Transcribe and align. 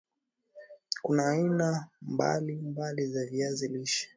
kuna 1.01 1.25
aina 1.29 1.87
mbali 2.01 2.55
mbali 2.55 3.07
za 3.07 3.25
viazi 3.25 3.67
lishe 3.67 4.09